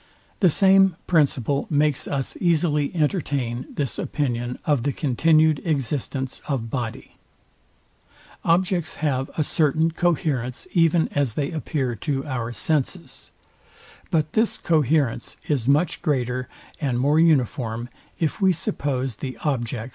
The 0.39 0.49
same 0.49 0.95
principle 1.05 1.67
makes 1.69 2.07
us 2.07 2.35
easily 2.41 2.91
entertain 2.95 3.67
this 3.71 3.99
opinion 3.99 4.57
of 4.65 4.81
the 4.81 4.91
continued 4.93 5.61
existence 5.63 6.41
of 6.47 6.71
body. 6.71 7.17
Objects 8.43 8.95
have 8.95 9.29
a 9.37 9.43
certain 9.43 9.91
coherence 9.91 10.65
even 10.73 11.07
as 11.09 11.35
they 11.35 11.51
appear 11.51 11.93
to 11.97 12.25
our 12.25 12.51
senses; 12.51 13.29
but 14.09 14.33
this 14.33 14.57
coherence 14.57 15.37
is 15.47 15.67
much 15.67 16.01
greater 16.01 16.47
and 16.79 16.99
more 16.99 17.19
uniform, 17.19 17.87
if 18.17 18.41
we 18.41 18.51
suppose 18.51 19.17
the 19.17 19.37
object. 19.43 19.89